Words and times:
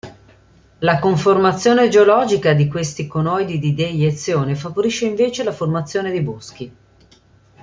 La 0.79 0.97
conformazione 0.97 1.87
geologica 1.87 2.55
di 2.55 2.67
questi 2.67 3.05
conoidi 3.05 3.59
di 3.59 3.75
deiezione 3.75 4.55
favorisce 4.55 5.05
invece 5.05 5.43
la 5.43 5.51
formazione 5.51 6.09
di 6.09 6.21
boschi. 6.23 6.75